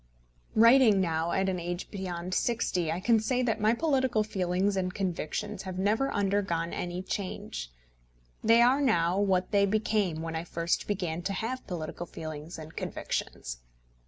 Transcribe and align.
Writing 0.55 0.99
now 0.99 1.31
at 1.31 1.47
an 1.47 1.59
age 1.59 1.91
beyond 1.91 2.33
sixty, 2.33 2.91
I 2.91 2.99
can 2.99 3.19
say 3.19 3.43
that 3.43 3.61
my 3.61 3.75
political 3.75 4.23
feelings 4.23 4.75
and 4.75 4.91
convictions 4.91 5.61
have 5.61 5.77
never 5.77 6.11
undergone 6.11 6.73
any 6.73 7.03
change. 7.03 7.71
They 8.43 8.63
are 8.63 8.81
now 8.81 9.19
what 9.19 9.51
they 9.51 9.67
became 9.67 10.23
when 10.23 10.35
I 10.35 10.43
first 10.43 10.87
began 10.87 11.21
to 11.21 11.33
have 11.33 11.67
political 11.67 12.07
feelings 12.07 12.57
and 12.57 12.75
convictions. 12.75 13.59